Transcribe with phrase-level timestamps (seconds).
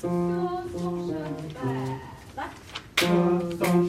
[0.00, 0.08] 歌
[0.72, 1.14] 颂声
[1.62, 1.68] 备
[2.34, 2.48] 来。
[2.96, 3.06] 歌
[3.58, 3.86] 颂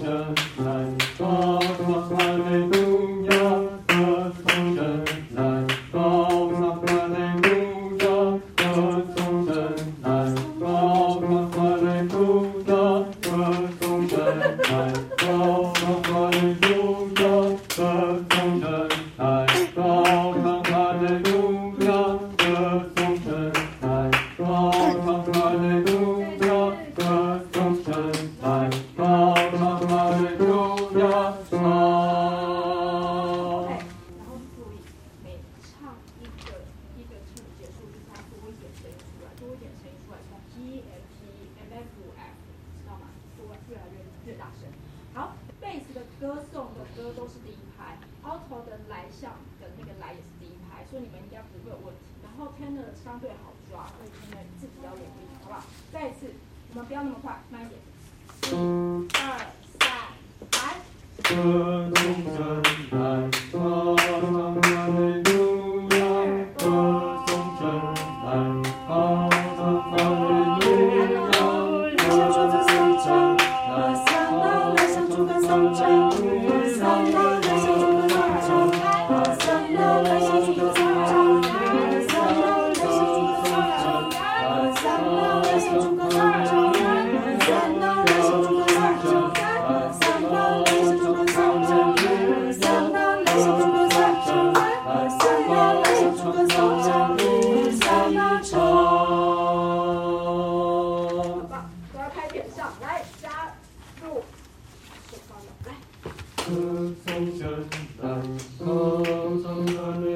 [106.51, 107.69] 성전
[108.01, 108.21] 날
[108.59, 110.10] 성전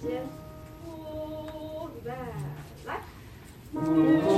[0.00, 0.22] 姐姐
[1.94, 2.10] 预备
[2.86, 4.29] 来。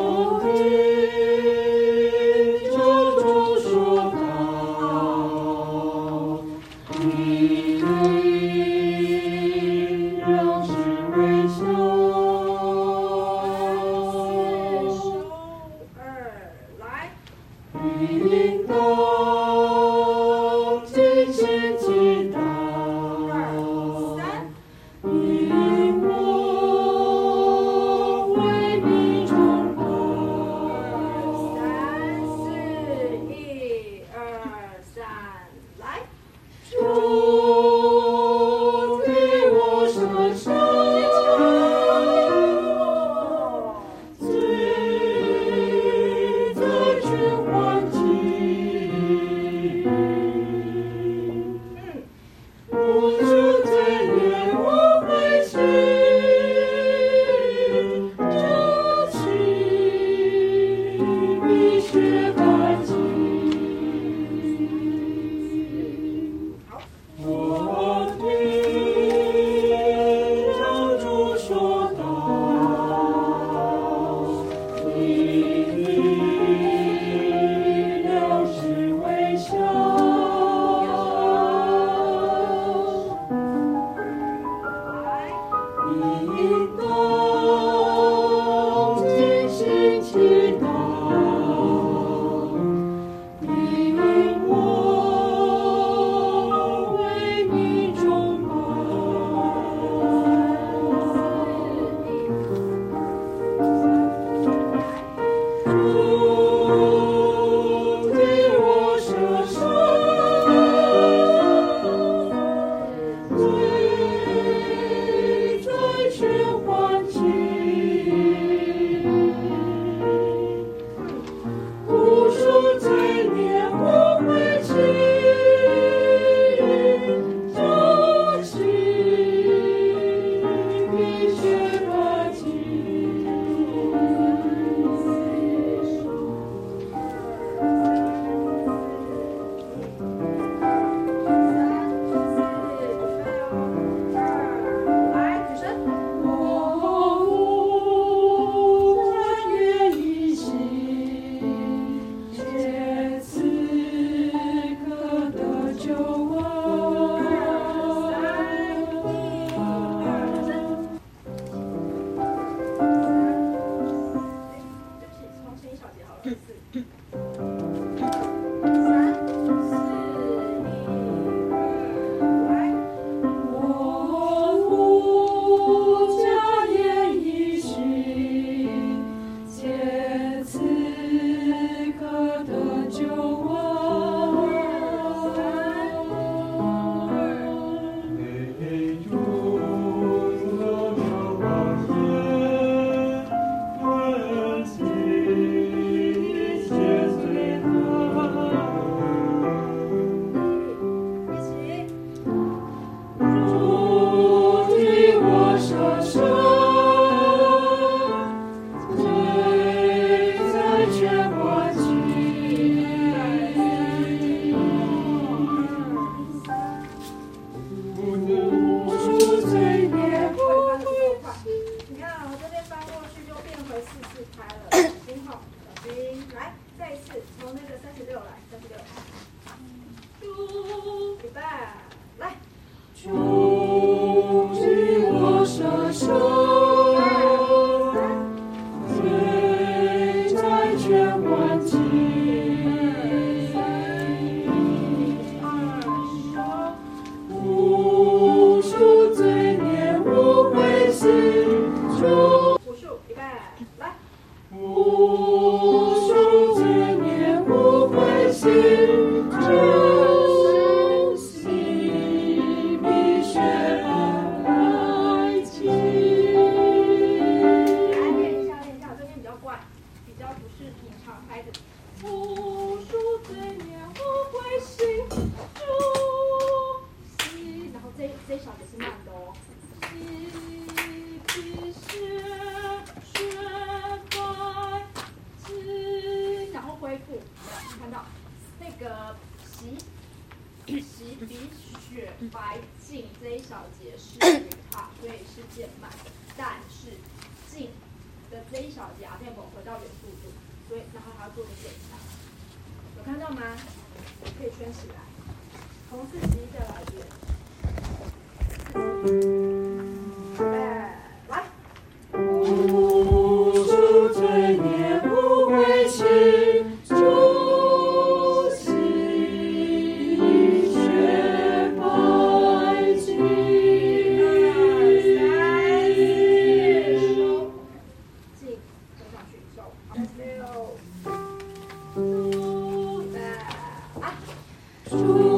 [334.93, 335.31] true.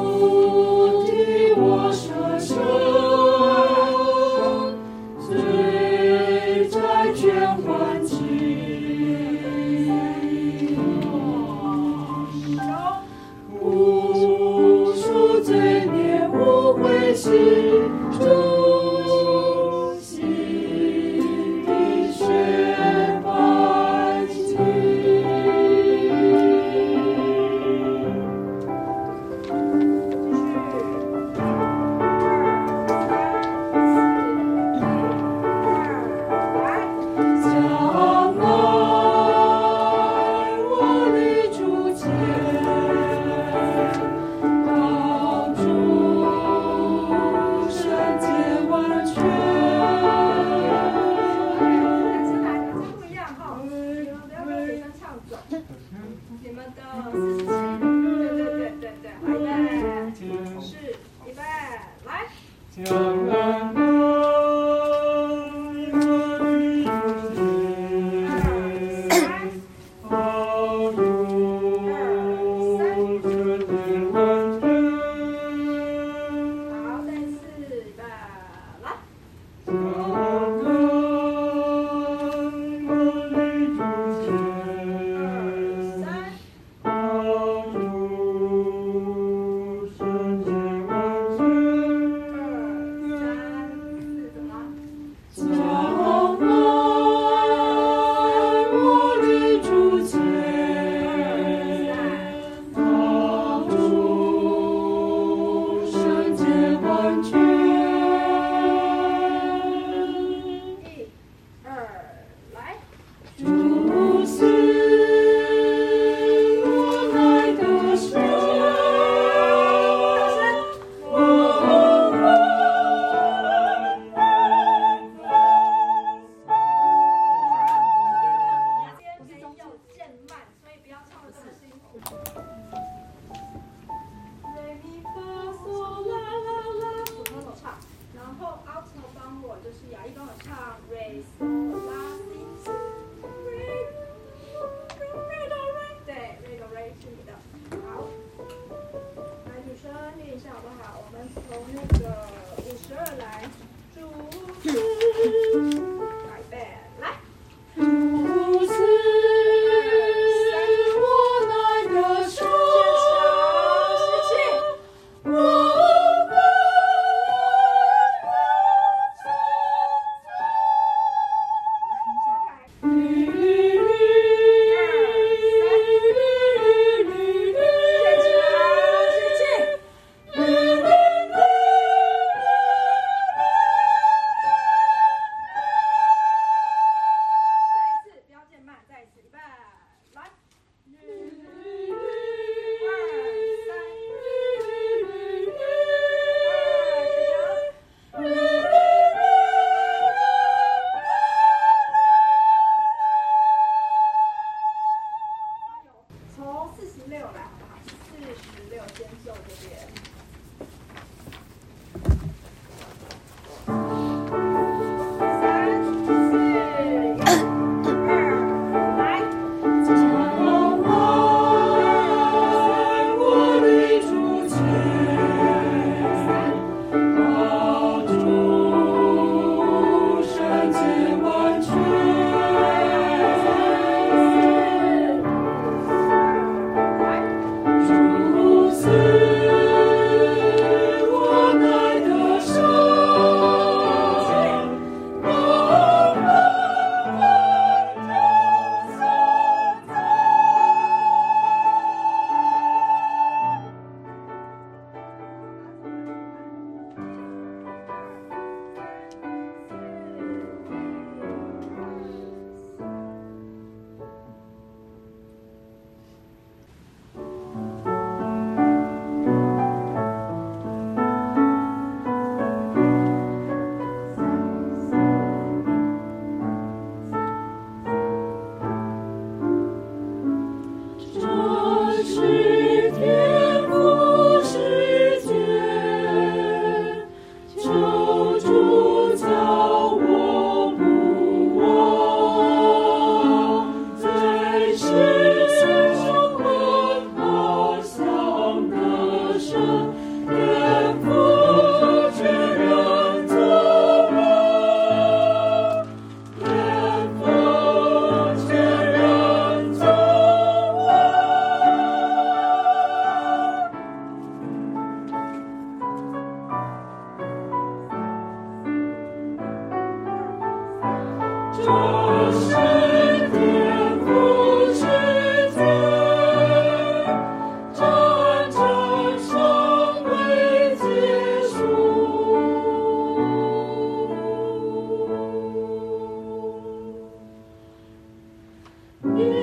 [339.04, 339.33] Yeah.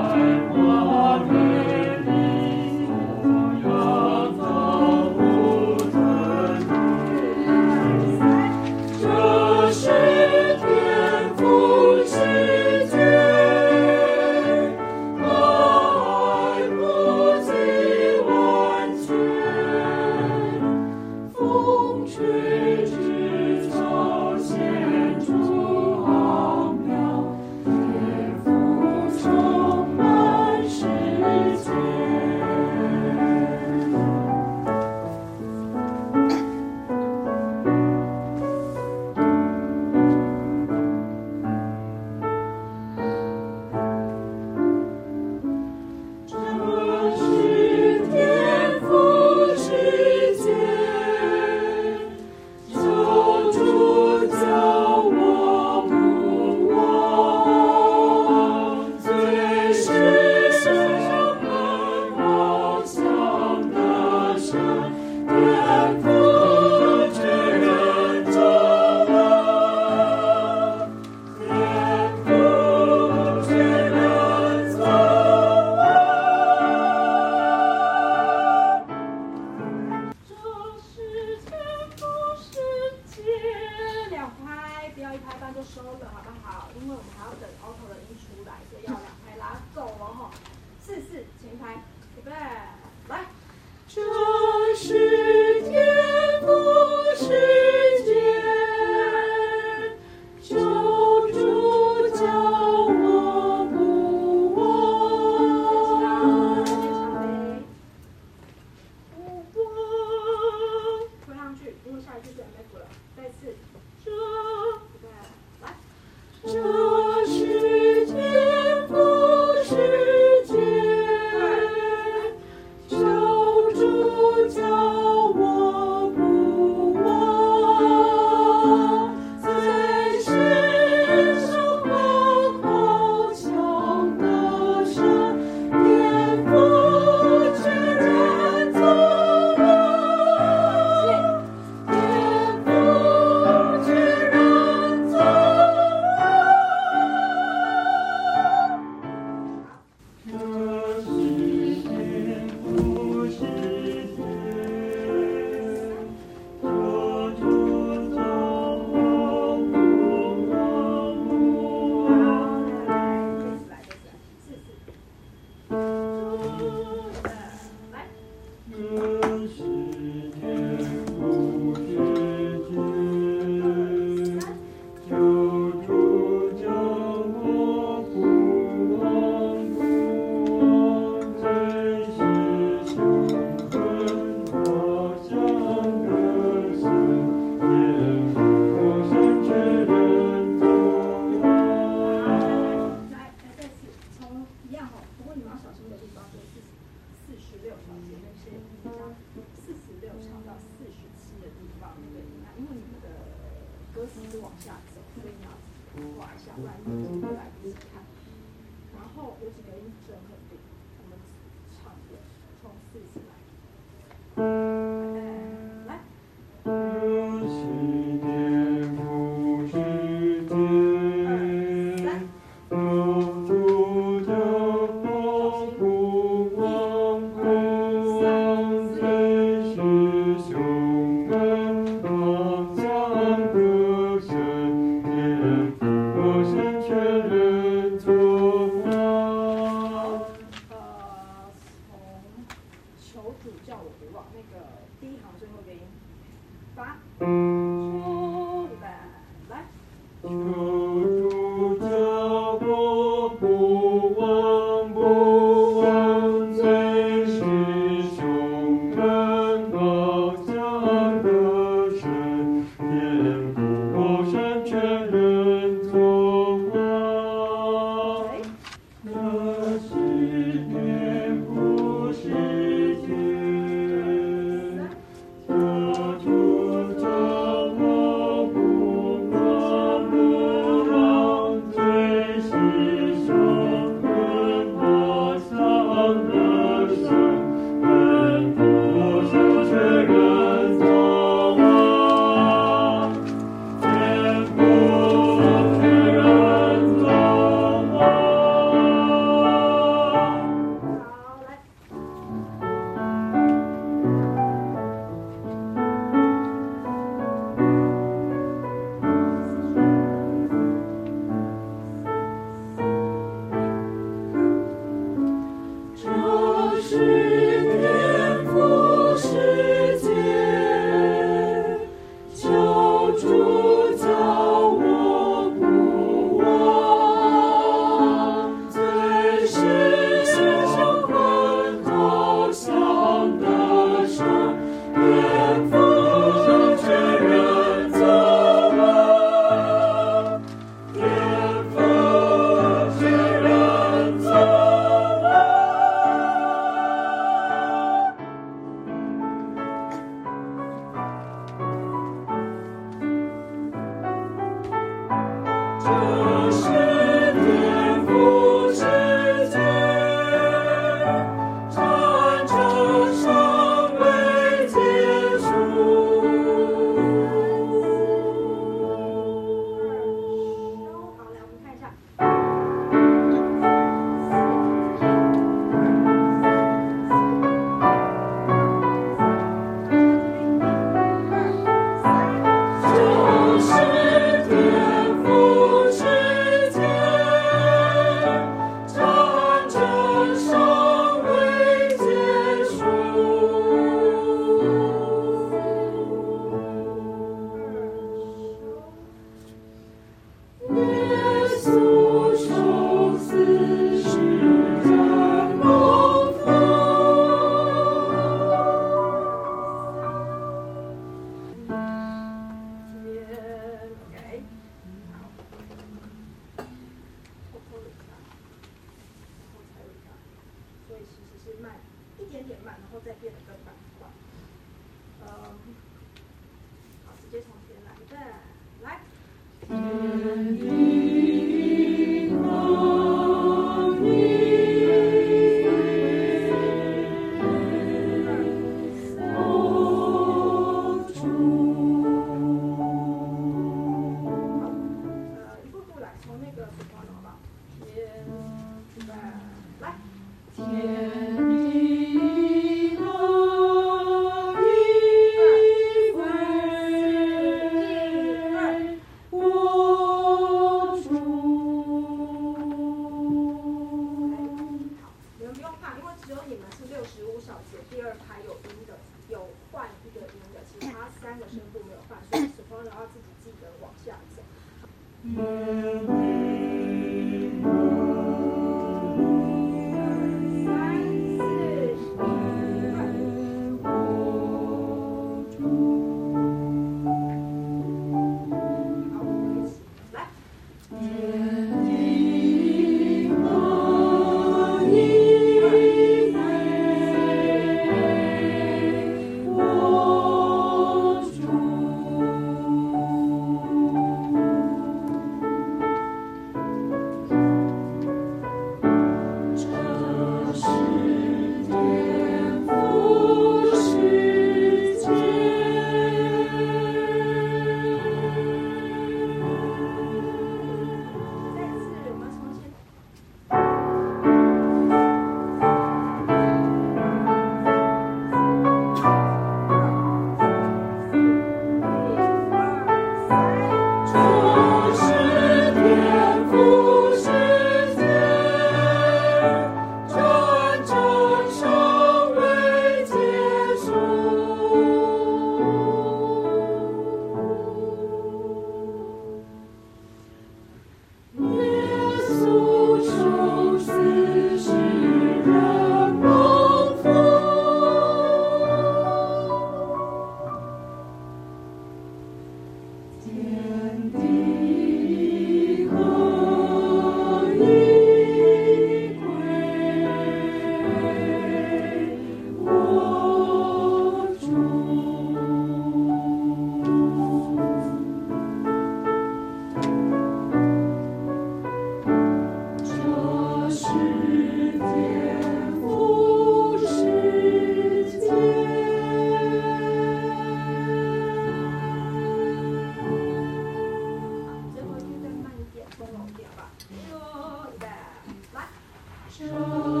[599.53, 600.00] Oh.